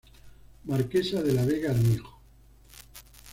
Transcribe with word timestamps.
Marquesa 0.63 1.21
de 1.21 1.31
la 1.31 1.45
Vega 1.45 1.69
Armijo". 1.69 2.19